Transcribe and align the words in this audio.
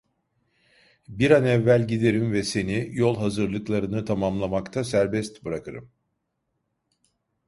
Bir 1.09 1.31
an 1.31 1.45
evvel 1.45 1.87
giderim 1.87 2.31
ve 2.33 2.43
seni, 2.43 2.87
yol 2.91 3.17
hazırlıklarını 3.17 4.05
tamamlamakta 4.05 4.83
serbest 4.83 5.45
bırakırım. 5.45 5.91